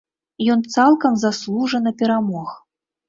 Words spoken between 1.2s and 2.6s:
заслужана перамог.